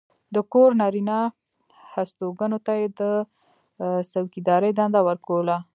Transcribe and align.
د 0.35 0.37
کور 0.53 0.69
نارینه 0.81 1.17
هستوګنو 1.93 2.57
ته 2.65 2.73
یې 2.79 2.87
د 2.99 3.01
څوکېدارۍ 4.11 4.71
دنده 4.79 5.01
ورکوله. 5.09 5.55